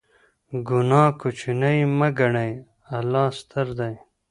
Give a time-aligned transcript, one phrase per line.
[0.67, 2.51] ګناه کوچنۍ مه ګڼئ،
[2.97, 3.93] الله ستر دی.